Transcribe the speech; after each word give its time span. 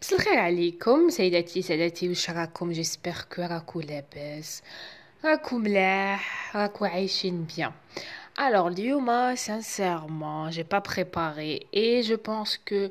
بس 0.00 0.12
الخير 0.12 0.38
عليكم 0.38 1.10
سيداتي 1.10 1.62
سادتي 1.62 2.08
واش 2.08 2.30
راكم 2.30 2.72
جيسبر 2.72 3.14
كو 3.34 3.42
راكو 3.42 3.80
لاباس 3.80 4.62
راكو 5.24 5.58
ملاح 5.58 6.56
راكو 6.56 6.84
عايشين 6.84 7.46
بيان 7.56 7.72
Alors, 8.38 8.68
اليوم 8.68 9.36
sincèrement, 9.36 10.50
j'ai 10.50 10.64
pas 10.64 10.80
préparé 10.80 11.66
et 11.72 12.02
je 12.02 12.14
pense 12.14 12.56
que 12.56 12.90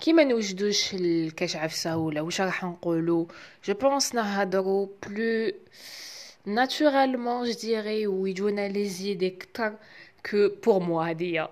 كيما 0.00 0.24
نوجدوش 0.24 0.94
الكاش 0.94 1.56
عفسة 1.56 1.96
ولا 1.96 2.20
واش 2.20 2.40
راح 2.40 2.64
نقولو 2.64 3.28
je 3.68 3.72
pense 3.72 4.14
نهضرو 4.14 4.90
plus 5.06 5.52
naturellement 6.46 7.44
je 7.44 7.52
dirais 7.52 8.06
ويجونا 8.06 8.68
les 8.68 9.02
idées 9.02 9.38
كتر 9.38 9.72
que 10.28 10.48
pour 10.48 10.80
moi 10.80 11.10
هدية 11.10 11.50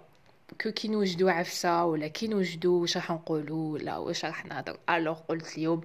كو 0.62 0.72
كي 0.72 0.88
نوجدو 0.88 1.30
عفسة 1.30 1.86
ولا 1.86 2.08
كي 2.08 2.28
نوجدو 2.28 2.82
واش 2.82 2.98
راح 2.98 3.12
نقولو 3.12 3.56
ولا 3.58 3.98
واش 3.98 4.26
راح 4.26 4.46
نهضر 4.46 4.80
alors 4.90 5.20
قلت 5.20 5.58
اليوم 5.58 5.82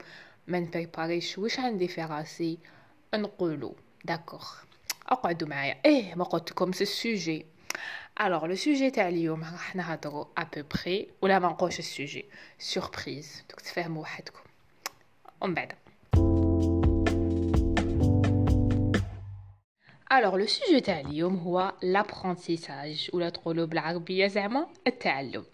ما 0.47 0.61
نبريباريش 0.61 1.39
واش 1.39 1.59
عندي 1.61 1.89
في 1.89 2.03
راسي 2.05 2.59
نقولو 3.15 3.77
d'accord 4.05 4.47
اقعدوا 5.09 5.49
معايا 5.49 5.77
إيه 5.85 6.15
ما 6.15 6.25
قلت 6.25 6.51
لكم 6.51 6.73
c'est 6.73 6.85
ال 6.85 6.95
sujet 6.95 7.47
alors 8.21 8.47
le 8.47 8.55
sujet 8.55 8.91
تاع 8.91 9.09
اليوم 9.09 9.45
راح 9.45 9.77
نهضروا 9.77 10.25
à 10.39 10.43
peu 10.43 10.63
près 10.75 11.09
ولا 11.23 11.39
ما 11.39 11.49
نقولش 11.49 11.79
ال 11.79 11.86
sujet 11.86 12.25
surprise 12.59 13.45
دوك 13.51 13.61
تفهموا 13.61 14.03
وحدكم 14.03 14.41
ومن 15.41 15.55
بعد 15.55 15.73
Alors 20.13 20.37
le 20.37 20.47
sujet 20.47 20.81
تاع 20.81 21.01
اليوم 21.01 21.37
هو 21.37 21.73
l'apprentissage 21.83 23.11
ولا 23.13 23.29
تقولوا 23.29 23.67
بالعربيه 23.67 24.27
زعما 24.27 24.67
التعلم 24.87 25.45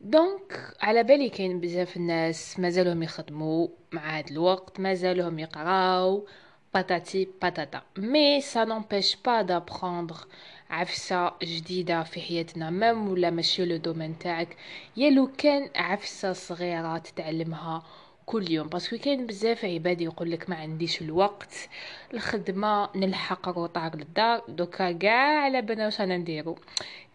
donc 0.00 0.74
على 0.80 1.02
بالي 1.02 1.28
كاين 1.28 1.60
بزاف 1.60 1.96
الناس 1.96 2.60
مازالهم 2.60 3.02
يخدموا 3.02 3.68
مع 3.92 4.18
هاد 4.18 4.30
الوقت 4.30 4.80
مازالهم 4.80 5.38
يقراو 5.38 6.26
patati 6.72 7.26
patata. 7.26 7.82
Mais 7.98 8.40
ça 8.40 8.64
n'empêche 8.64 9.16
pas 9.16 9.42
d'apprendre 9.44 10.26
عفسة 10.70 11.32
جديدة 11.42 12.02
في 12.02 12.20
حياتنا 12.20 12.70
même 12.70 13.08
ولا 13.08 13.30
ماشي 13.30 13.64
le 13.64 13.76
domaine 13.76 14.18
تاعك 14.18 14.56
يا 14.96 15.10
لو 15.10 15.30
كان 15.38 15.70
عفسة 15.76 16.32
صغيرة 16.32 16.98
تتعلمها 16.98 17.82
كل 18.30 18.50
يوم 18.50 18.68
parce 18.68 18.85
que 18.85 18.96
كاين 18.96 19.26
بزاف 19.26 19.64
عباد 19.64 20.00
يقول 20.00 20.30
لك 20.30 20.50
ما 20.50 20.56
عنديش 20.56 21.02
الوقت 21.02 21.68
الخدمة 22.14 22.88
نلحق 22.96 23.48
retard 23.48 23.96
للدار 23.96 24.42
دوكا 24.48 24.92
كاع 24.92 25.42
على 25.42 25.62
بالنا 25.62 25.84
واش 25.84 26.00
أنا 26.00 26.16
نديرو؟ 26.16 26.58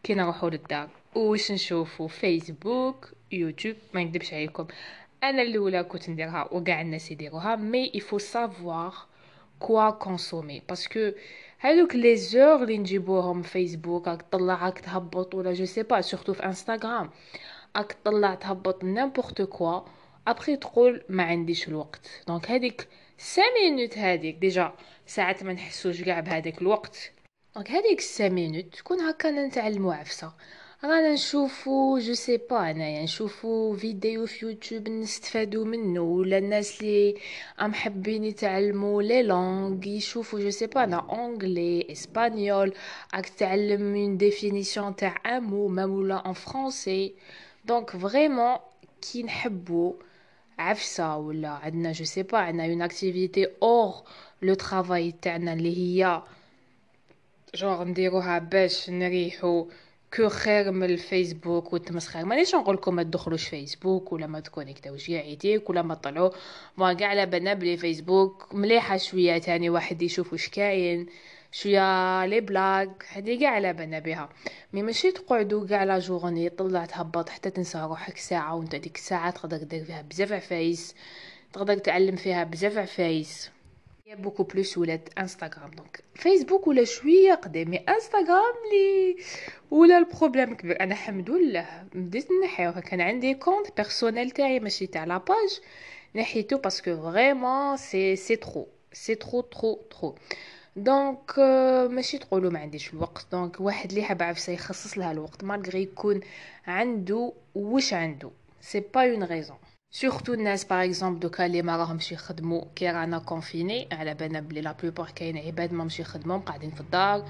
كي 0.04 0.14
نروحو 0.14 0.48
للدار. 0.48 0.90
واش 1.16 1.52
نشوفو؟ 1.52 2.08
فيسبوك 2.08 3.12
يوتيوب 3.32 3.76
ما 3.94 4.04
نكذبش 4.04 4.34
عليكم. 4.34 4.68
أنا 5.24 5.42
الأولى 5.42 5.84
كنت 5.84 6.10
نديرها 6.10 6.48
وكاع 6.52 6.82
الناس 6.82 7.12
يديروها 7.12 7.56
mais 7.56 7.92
il 7.94 8.02
faut 8.02 8.18
savoir 8.18 8.94
quoi 9.60 9.90
consommer 9.90 10.62
parce 10.70 10.96
que 10.96 11.12
هذوك 11.60 11.96
les 11.96 12.16
heures 12.16 12.64
اللي 12.64 12.78
نجيبوهم 12.78 13.42
فيسبوك 13.42 14.08
راك 14.08 14.22
تطلع 14.22 14.66
راك 14.66 14.80
تهبط 14.80 15.36
ولا 15.36 15.54
je 15.54 15.66
sais 15.66 15.84
pas 15.84 16.02
surtout 16.02 16.34
في 16.34 16.46
انستغرام 16.46 17.10
راك 17.78 17.92
تطلع 17.92 18.36
تهبط 18.36 18.84
n'importe 18.84 19.42
quoi 19.42 19.82
ابخي 20.28 20.56
تقول 20.56 21.04
ما 21.10 21.24
عنديش 21.24 21.68
الوقت. 21.68 22.10
donc 22.28 22.52
هذيك 22.52 22.88
5 23.20 23.42
minutes 23.62 23.98
هذيك 23.98 24.36
déjà 24.36 24.74
ساعات 25.08 25.44
ما 25.44 25.54
نحسوش 25.54 26.02
كاع 26.02 26.20
بهذاك 26.20 26.62
الوقت. 26.62 27.12
donc 27.56 27.72
هذيك 27.72 28.02
5 28.02 28.30
minutes 28.30 28.76
تكون 28.76 29.02
هكا 29.02 29.32
نتعلمو 29.32 29.92
عفسة. 29.92 30.34
رانا 30.84 31.14
نشوفو 31.14 32.00
je 32.00 32.14
sais 32.14 32.38
pas 32.38 32.72
أنايا. 32.72 33.04
نشوفو 33.04 33.76
فيديو 33.76 34.26
في 34.26 34.46
يوتيوب 34.46 34.90
نستفادو 34.90 35.66
منه. 35.66 36.02
ولا 36.02 36.38
الناس 36.38 36.82
اللي 36.82 37.16
أم 37.62 37.74
حابين 37.74 38.24
يتعلموا 38.24 39.02
les 39.02 39.24
langues 39.24 39.88
يشوفو 39.88 40.40
je 40.40 40.50
sais 40.50 40.68
pas 40.68 40.84
أنا. 40.84 40.98
anglais 41.10 41.88
espagnol 41.92 42.74
راك 43.16 43.30
تعلم 43.30 43.96
une 43.96 44.18
définition 44.18 44.96
تاع 44.96 45.18
un 45.26 45.44
mot 45.44 45.68
même 45.68 45.92
ولا 45.92 46.28
en 46.28 46.34
français 46.34 47.14
donc 47.66 47.98
vraiment 47.98 48.58
كي 49.02 49.24
نحبو 49.24 49.96
عفسة 50.60 51.18
ولا 51.18 51.50
عندنا 51.50 51.92
je 51.92 52.06
sais 52.06 52.24
pas 52.24 52.38
عندنا 52.38 52.66
une 52.66 52.82
activité 52.82 53.48
hors 53.64 54.04
le 54.42 54.54
travail 54.54 55.12
تاعنا 55.22 55.54
اللي 55.54 55.78
هي 55.78 56.22
جوغ 57.56 57.84
نديروها 57.84 58.40
باش 58.40 58.90
نريحو 58.90 59.68
كو 60.14 60.30
خير 60.30 60.72
من 60.72 60.84
الفيسبوك 60.84 61.74
والتمسخير 61.74 62.26
مانيش 62.26 62.56
نقول 62.56 62.76
لكم 62.76 62.96
ما 62.96 63.04
تدخلوش 63.04 63.48
فيسبوك 63.48 64.14
ولا 64.14 64.28
ما 64.28 64.40
تكونيكتاوش. 64.40 65.08
كاع 65.08 65.24
يديك 65.24 65.70
ولا 65.70 65.82
ما 65.82 65.96
طلعوا 65.96 66.30
ما 66.78 66.94
كاع 66.94 67.08
على 67.08 67.26
بالنا 67.26 67.54
بلي 67.54 67.78
فيسبوك 67.78 68.48
مليحة 68.54 68.98
شوية 68.98 69.38
تاني 69.38 69.70
واحد 69.70 70.02
يشوف 70.02 70.34
واش 70.34 70.50
كاين. 70.50 71.08
شوية 71.56 72.26
les 72.26 72.42
blagues 72.42 73.06
هادي 73.12 73.38
كاع 73.38 73.50
على 73.50 73.74
بالنا 73.74 74.00
بها. 74.00 74.30
mais 74.74 74.84
ماشي 74.84 75.12
تقعدوا 75.12 75.68
كاع 75.68 75.84
la 75.84 76.00
journée 76.00 76.50
طلع 76.50 76.86
تهبط 76.86 77.30
حتى 77.30 77.50
تنسى 77.50 77.78
روحك 77.78 78.18
ساعة 78.18 78.56
وانت 78.56 78.76
ديك 78.76 78.96
الساعة 78.96 79.32
تقدر 79.32 79.58
دير 79.58 79.86
فيها 79.86 80.02
بزاف 80.02 80.32
عفايس 80.32 80.96
تقدر 81.54 81.78
تعلم 81.78 82.16
فيها 82.16 82.44
بزاف 82.44 82.78
عفايس. 82.78 83.52
هي 84.08 84.16
beaucoup 84.16 84.44
plus 84.44 84.78
ولات 84.78 85.10
انستغرام 85.20 85.72
donc 85.72 86.04
فيسبوك 86.16 86.68
ولا 86.68 86.84
شوية 86.84 87.34
قديم 87.34 87.70
mais 87.70 87.78
انستغرام 87.78 88.56
اللي 88.72 89.16
ولا 89.72 89.98
ال 89.98 90.04
problème 90.04 90.56
كبير. 90.56 90.82
أنا 90.82 90.94
الحمد 90.94 91.30
لله 91.30 91.84
بديت 91.94 92.28
نحيوها 92.44 92.80
كان 92.80 93.02
عندي 93.02 93.34
compte 93.34 93.68
personnel 93.78 94.32
تاعي 94.32 94.60
ماشي 94.60 94.88
تاع 94.88 95.04
la 95.04 95.22
page 95.22 95.60
نحيتو 96.16 96.58
parce 96.58 96.91
que 96.91 97.12
vraiment 97.12 97.78
c'est 97.78 98.16
c'est 98.16 98.36
trop 98.36 98.68
c'est 98.94 99.16
trop 99.16 99.42
trop 99.42 99.76
trop 99.76 100.16
donc 100.78 101.40
ماشي 101.90 102.18
تقولوا 102.18 102.52
ما 102.52 102.60
عنديش 102.60 102.94
الوقت. 102.94 103.28
donc 103.32 103.62
واحد 103.62 103.90
اللي 103.90 104.04
حاب 104.04 104.24
عفسه 104.24 104.54
يخصص 104.54 104.98
لها 104.98 105.12
الوقت 105.12 105.44
malgré 105.44 105.82
يكون 105.82 106.20
عنده 106.68 107.34
واش 107.56 107.94
عنده. 107.94 108.32
c'est 108.62 108.80
pas 108.80 109.12
une 109.12 109.24
raison 109.24 109.58
surtout 109.92 110.34
الناس 110.34 110.66
par 110.66 110.84
exemple 110.84 111.20
دوكا 111.20 111.46
اللي 111.46 111.62
ما 111.62 111.78
راهمش 111.78 112.12
يخدموا 112.12 112.62
كي 112.76 112.90
رانا 112.90 113.20
confinés 113.20 113.88
على 113.92 114.14
بالنا 114.14 114.40
بلي 114.40 114.62
la 114.62 114.72
plupart 114.72 115.12
كاين 115.16 115.38
عباد 115.38 115.74
ما 115.74 115.84
مشي 115.84 116.02
يخدموا 116.02 116.38
قاعدين 116.38 116.72
في 116.72 116.82
الدار 116.82 117.26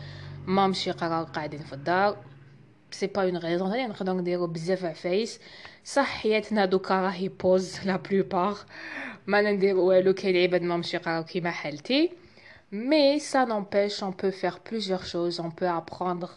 ما 0.47 0.67
مشي 0.67 0.89
يقراو 0.89 1.23
قاعدين 1.23 1.59
في 1.59 1.73
الدار. 1.73 2.17
c'est 2.91 3.07
pas 3.07 3.23
une 3.23 3.37
raison 3.37 3.71
ثاني 3.71 3.87
نقدروا 3.87 4.21
نديرو 4.21 4.47
بزاف 4.47 4.85
عفايس 4.85 5.39
صح 5.83 6.21
حياتنا 6.21 6.65
دوكا 6.65 7.01
راهي 7.01 7.27
pause 7.29 7.79
la 7.85 7.95
plupart 7.95 8.57
ما 9.27 9.41
نديرو 9.41 9.85
والو 9.85 10.13
كاين 10.13 10.37
عباد 10.37 10.61
ما 10.61 10.77
مشي 10.77 10.97
يقراو 10.97 11.23
كيما 11.23 11.51
حالتي. 11.51 12.24
mais 12.75 13.19
ça 13.19 13.45
n'empêche 13.45 14.03
on 14.03 14.11
peut 14.11 14.31
faire 14.31 14.53
plusieurs 14.71 15.03
choses 15.03 15.39
on 15.39 15.49
peut 15.49 15.65
apprendre 15.65 16.29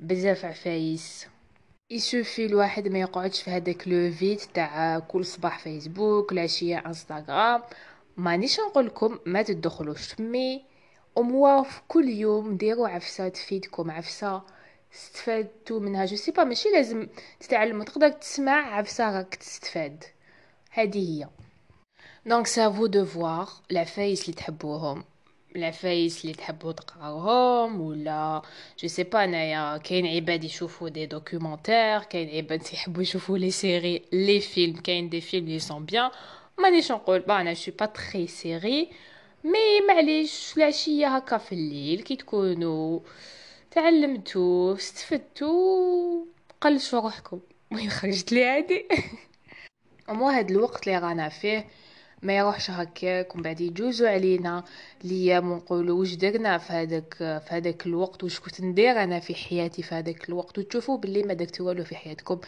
بزاف 0.00 0.44
عفايس 0.44 1.26
يسوفي 1.90 2.46
الواحد 2.46 2.88
ما 2.88 2.98
يقعدش 3.00 3.42
في 3.42 3.50
هذاك 3.50 3.88
le 3.88 4.12
fait 4.12 4.42
تاع 4.42 4.98
كل 4.98 5.24
صباح 5.24 5.58
فيسبوك 5.58 6.32
العشيه 6.32 6.78
انستغرام 6.86 7.62
مانيش 8.16 8.60
نقول 8.60 8.86
لكم 8.86 9.18
ما 9.26 9.42
تدخلوش 9.42 10.20
مي 10.20 10.64
اموا 11.18 11.62
في 11.62 11.80
كل 11.88 12.08
يوم 12.08 12.56
ديروا 12.56 12.88
عفسه 12.88 13.28
تفيدكم 13.28 13.90
عفسه 13.90 14.42
استفدتوا 14.94 15.80
منها 15.80 16.04
je 16.04 16.16
sais 16.16 16.30
pas 16.30 16.44
ماشي 16.44 16.68
لازم 16.68 17.08
تتعلموا 17.40 17.84
تقدر 17.84 18.08
تسمع 18.08 18.76
عفسه 18.76 19.16
راك 19.16 19.34
تستفاد 19.34 20.04
هذه 20.70 21.22
هي 21.22 21.28
donc 22.26 22.46
ça 22.46 22.59
vous 22.59 22.86
de 22.86 23.04
voir 23.04 23.48
العفايس 23.70 24.22
اللي 24.22 24.32
تحبوهم 24.32 25.04
العفايس 25.56 26.22
اللي 26.24 26.34
تحبوا 26.34 26.72
تقراوهم 26.72 27.80
ولا 27.80 28.42
je 28.78 28.88
sais 28.88 29.02
pas 29.02 29.24
انايا 29.24 29.76
كاين 29.76 30.06
عباد 30.06 30.44
يشوفوا 30.44 30.88
des 30.88 31.06
documentaires 31.06 31.98
كاين 32.02 32.36
عباد 32.36 32.62
يحبوا 32.72 33.02
يشوفوا 33.02 33.38
les 33.38 33.50
séries 33.50 34.02
les 34.12 34.40
films 34.40 34.76
كاين 34.76 35.08
des 35.08 35.20
films 35.20 35.46
اللي 35.48 35.58
sont 35.58 35.84
bien 35.84 36.10
مانيش 36.58 36.92
نقول 36.92 37.20
pas 37.20 37.40
أنا 37.40 37.54
je 37.54 37.60
suis 37.60 37.72
pas 37.80 37.86
très 37.86 38.26
série 38.26 38.90
mais 39.44 39.80
معليش 39.88 40.54
العشيه 40.56 41.06
هكا 41.16 41.38
في 41.38 41.52
الليل 41.52 42.00
كي 42.02 42.16
تكونوا 42.16 43.00
تعلمتوا 43.70 44.74
استفدتوا 44.74 46.24
قلشوا 46.60 47.00
روحكم 47.00 47.40
وين 47.72 47.90
خرجت 47.90 48.32
لي 48.32 48.44
هادي 48.44 48.86
mais 50.08 50.28
هاد 50.28 50.50
الوقت 50.50 50.88
اللي 50.88 50.98
رانا 50.98 51.28
فيه 51.28 51.66
ما 52.24 52.36
يروحش 52.36 52.70
هكاك 52.70 53.34
ومن 53.34 53.42
بعد 53.42 53.60
يجوزوا 53.60 54.08
علينا. 54.08 54.64
الأيام 55.04 55.52
ونقولوا 55.52 55.98
واش 55.98 56.14
درنا 56.14 56.58
في 56.58 56.72
هذاك 56.72 57.14
في 57.18 57.48
هذاك 57.48 57.86
الوقت 57.86 58.24
واش 58.24 58.40
كنت 58.40 58.60
ندير 58.60 59.02
أنا 59.02 59.20
في 59.20 59.34
حياتي 59.34 59.82
في 59.82 59.94
هذاك 59.94 60.28
الوقت. 60.28 60.58
وتشوفوا 60.58 60.98
باللي 60.98 61.22
ما 61.22 61.34
درتوا 61.34 61.66
والو 61.66 61.84
في 61.84 61.96
حياتكم. 61.96 62.40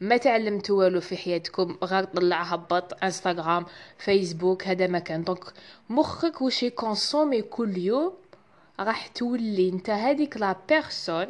ما 0.00 0.16
تعلمتوا 0.16 0.78
والو 0.78 1.00
في 1.00 1.16
حياتكم. 1.16 1.76
غير 1.84 2.04
طلع 2.04 2.42
هبط 2.42 3.04
انستغرام 3.04 3.66
فيسبوك 3.98 4.66
هذا 4.66 4.86
ما 4.86 4.98
كان. 4.98 5.24
donc 5.24 5.44
مخك 5.90 6.42
واش 6.42 6.62
يكونسومي 6.62 7.42
كل 7.42 7.78
يوم 7.78 8.12
راح 8.80 9.06
تولي 9.06 9.68
انت 9.68 9.90
هذيك 9.90 10.36
la 10.36 10.56
personne 10.68 11.26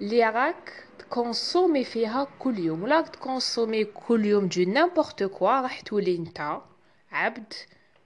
اللي 0.00 0.24
راك 0.24 0.72
تكونسومي 0.98 1.84
فيها 1.84 2.26
كل 2.38 2.58
يوم. 2.58 2.82
ولا 2.82 3.00
تكونسومي 3.00 3.84
كل 3.84 4.24
يوم 4.24 4.46
de 4.46 4.62
n'importe 4.62 5.22
quoi 5.22 5.60
راح 5.60 5.80
تولي 5.80 6.18
نتا 6.18 6.73
عبد 7.14 7.52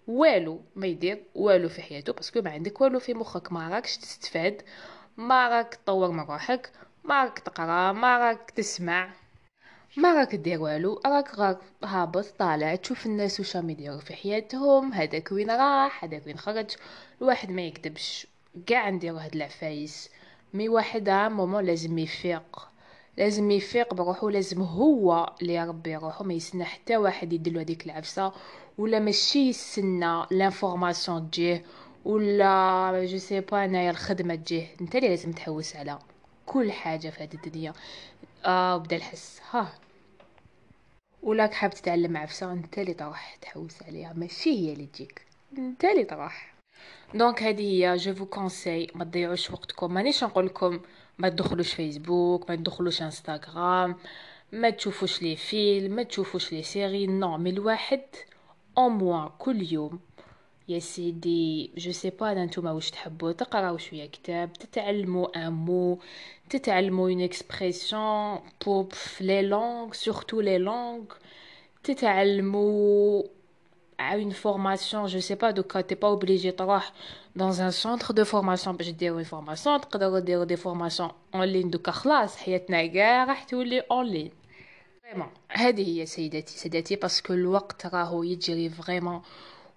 والو 0.09 0.61
ما 0.77 0.87
يدير 0.87 1.25
والو 1.35 1.69
في 1.69 1.83
حياته 1.83 2.13
parce 2.13 2.30
que 2.30 2.41
ما 2.41 2.51
عندك 2.51 2.81
والو 2.81 2.99
في 2.99 3.15
مخك 3.15 3.53
ما 3.53 3.69
راكش 3.69 3.97
تستفاد 3.97 4.63
ما 5.17 5.49
راك 5.49 5.75
تطور 5.75 6.11
من 6.11 6.21
روحك 6.21 6.71
ما 7.05 7.25
راك 7.25 7.39
تقرا 7.39 7.93
ما 7.93 8.19
راك 8.19 8.51
تسمع 8.51 9.11
ما 9.97 10.15
راك 10.15 10.35
دير 10.35 10.63
والو 10.63 11.01
راك 11.07 11.39
راك 11.39 11.59
هابط 11.85 12.25
طالع 12.39 12.75
تشوف 12.75 13.07
الناس 13.07 13.41
واش 13.41 13.57
راهم 13.57 13.71
يديروا 13.71 14.01
في 14.01 14.15
حياتهم 14.15 14.93
هذاك 14.93 15.33
وين 15.33 15.51
راح 15.51 16.05
هذاك 16.05 16.27
وين 16.27 16.39
خرج 16.39 16.71
الواحد 17.23 17.51
ما 17.51 17.63
يكذبش 17.63 18.27
كاع 18.67 18.91
نديرو 18.91 19.17
هاد 19.17 19.35
العفايس 19.35 20.11
mais 20.55 20.69
واحد 20.69 21.11
moment 21.11 21.65
لازم 21.65 21.99
يفيق 21.99 22.69
لازم 23.17 23.51
يفيق 23.51 23.95
بروحو 23.95 24.29
لازم 24.29 24.63
هو 24.63 25.33
اللي 25.43 25.55
يربي 25.55 25.97
روحو 25.97 26.25
ما 26.25 26.35
يسنى 26.35 26.65
حتى 26.65 26.97
واحد 26.97 27.33
يدلو 27.33 27.61
هذيك 27.61 27.87
العفسة 27.87 28.33
ولا 28.79 28.99
ماشي 28.99 29.49
يسنى 29.49 30.25
l'information 30.31 31.31
تجيه 31.31 31.65
ولا 32.05 33.05
je 33.05 33.19
sais 33.19 33.41
pas 33.41 33.65
انايا 33.65 33.91
الخدمه 33.91 34.35
تجيه 34.35 34.67
انت 34.81 34.97
اللي 34.97 35.09
لازم 35.09 35.33
تحوس 35.33 35.77
على 35.77 35.99
كل 36.47 36.73
حاجة 36.73 37.09
في 37.11 37.23
هذه 37.23 37.35
الدنيا 37.35 37.73
آه 38.45 38.77
بدا 38.77 38.97
الحس 38.97 39.41
ها 39.51 39.73
ولاك 41.23 41.55
حاب 41.55 41.71
تتعلم 41.71 42.17
عفسه 42.17 42.53
انت 42.53 42.79
اللي 42.79 42.95
تروح 42.95 43.37
تحوس 43.41 43.83
عليها 43.83 44.13
ماشي 44.13 44.51
هي 44.51 44.73
اللي 44.73 44.87
تجيك 44.87 45.23
انت 45.59 45.85
اللي 45.85 46.05
تروح 46.05 46.55
donc 47.15 47.43
هذه 47.43 47.63
هي 47.63 47.97
je 47.97 48.15
vous 48.15 48.27
conseille 48.27 48.91
ما 48.95 49.05
تضيعوش 49.05 49.51
وقتكم 49.51 49.95
مانيش 49.95 50.25
نقول 50.25 50.47
لكم 50.47 50.81
ما 51.19 51.29
تدخلوش 51.29 51.75
فيسبوك 51.75 52.51
ما 52.51 52.57
تدخلوش 52.57 53.03
انستغرام 53.03 53.97
ما 54.53 54.71
تشوفوش 54.71 55.23
les 55.23 55.37
films 55.37 55.97
ما 55.97 56.03
تشوفوش 56.03 56.53
les 56.53 56.63
séries 56.63 57.07
non 57.07 57.39
mais 57.39 57.51
الواحد 57.51 58.01
au 58.79 58.89
moins 58.89 59.29
كل 59.39 59.73
يوم. 59.73 60.01
يا 60.69 60.79
سيدي 60.79 61.71
je 61.77 61.93
sais 61.93 62.11
pas 62.11 62.35
نتوما 62.35 62.73
واش 62.73 62.91
تحبوا؟ 62.91 63.33
تقراو 63.33 63.77
شوية 63.79 64.07
كتاب 64.07 64.53
تتعلموا 64.53 65.47
un 65.47 65.53
mot 65.53 65.99
تتعلموا 66.51 67.11
une 67.11 67.21
expression 67.21 68.39
بوب 68.67 68.93
في 68.93 69.25
les 69.25 69.43
langues 69.43 69.93
surtout 69.93 70.41
les 70.41 70.59
langues 70.59 71.05
تتعلموا 71.85 73.23
une 74.01 74.33
formation 74.33 75.07
je 75.07 75.19
sais 75.19 75.37
pas 75.37 75.53
دوكا 75.53 75.83
t'es 75.83 75.97
pas 75.97 76.11
obligé 76.11 76.53
تروح 76.53 76.93
dans 77.37 77.61
un 77.61 77.71
centre 77.71 78.13
de 78.13 78.25
formation 78.25 78.69
باش 78.69 78.89
ديروا 78.89 79.23
une 79.23 79.27
formation 79.27 79.81
تقدروا 79.81 80.19
ديروا 80.19 80.45
des 80.45 80.57
formations 80.57 81.11
en 81.35 81.45
ligne 81.45 81.71
دوكا 81.71 81.93
خلاص 81.93 82.37
حياتنا 82.37 82.87
كاع 82.87 83.25
راح 83.25 83.45
تولي 83.45 83.81
en 83.81 84.07
ligne 84.07 84.31
vraiment 85.09 85.29
هذه 85.49 86.01
هي 86.01 86.07
سيداتي 86.07 86.59
سيداتي 86.59 86.97
parce 86.97 87.19
que 87.19 87.33
الوقت 87.33 87.87
راهو 87.87 88.23
يجري 88.23 88.71
vraiment 88.71 89.23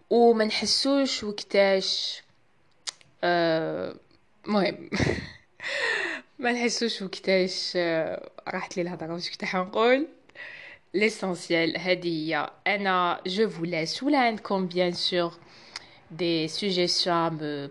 وما 0.09 0.45
نحسوش 0.45 1.23
وقتاش 1.23 2.21
المهم 3.23 4.89
ما 6.39 6.51
نحسوش 6.51 7.01
وقتاش 7.01 7.77
راحت 8.47 8.77
لي 8.77 8.81
الهضرة. 8.81 9.13
واش 9.13 9.29
كنت 9.29 9.45
حنقول 9.45 10.07
l'essentiel 10.97 11.79
هذه 11.79 12.07
هي. 12.07 12.51
أنا 12.67 13.21
je 13.27 13.41
vous 13.41 13.65
laisse. 13.65 14.03
ولا 14.03 14.17
عندكم 14.17 14.69
des 16.11 16.47
suggestions 16.47 17.27
à 17.27 17.29
me 17.29 17.69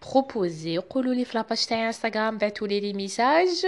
proposer. 0.00 0.78
قولوا 0.78 1.14
لي 1.14 1.24
في 1.24 1.38
la 1.38 1.47
page 1.47 1.66
تاعي 1.66 1.86
انستغرام 1.86 2.38
بعثوا 2.38 2.68
لي 2.68 2.80
les 2.80 2.92
messages 2.92 3.66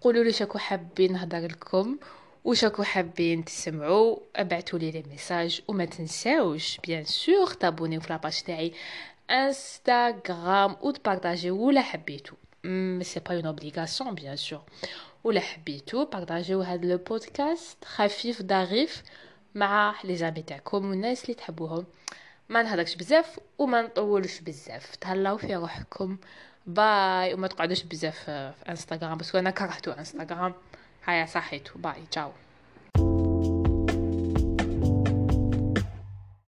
قولوا 0.00 0.24
لي 0.24 0.32
شكو 0.32 0.58
حابين 0.58 1.12
نهضر 1.12 1.46
لكم. 1.46 1.98
وشكو 2.44 2.82
حابين 2.82 3.44
تسمعوا 3.44 4.16
ابعثوا 4.36 4.78
لي 4.78 4.90
les 4.90 5.04
messages 5.10 5.60
وما 5.68 5.84
تنساوش 5.84 6.78
bien 6.78 7.04
sûr 7.04 7.46
تابونيو 7.46 8.00
في 8.00 8.12
la 8.12 8.22
page 8.22 8.42
تاعي 8.42 8.72
انستغرام 9.30 10.76
وتبارطاجيو 10.80 11.66
ولا 11.66 11.80
حبيتو. 11.80 12.34
c'est 13.02 13.20
pas 13.20 13.34
une 13.34 13.46
obligation 13.46 14.14
bien 14.14 14.36
sûr 14.36 14.62
ولا 15.24 15.40
حبيتو 15.40 16.04
بارطاجيو 16.04 16.60
هذا 16.62 16.86
le 16.86 16.98
podcast 16.98 17.84
خفيف 17.84 18.42
ظريف 18.42 19.02
مع 19.54 19.94
les 20.04 20.16
amis 20.16 20.42
تاعكم 20.42 20.90
والناس 20.90 21.24
اللي 21.24 21.34
تحبوهم. 21.34 21.86
ما 22.48 22.62
نهضرش 22.62 22.94
بزاف 22.94 23.38
وما 23.58 23.82
نطولش 23.82 24.40
بزاف. 24.40 24.96
تهلاو 24.96 25.36
في 25.36 25.56
روحكم. 25.56 26.16
bye 26.66 27.34
وما 27.34 27.46
تقعدوش 27.48 27.82
بزاف 27.82 28.18
في 28.24 28.52
انستغرام 28.68 29.18
parce 29.18 29.28
que 29.28 29.34
أنا 29.34 29.50
كرهتو 29.50 29.90
انستغرام 29.90 30.54
هيا 31.06 31.26
صحيتو 31.26 31.78
bye 31.78 32.02
ciao 32.10 32.32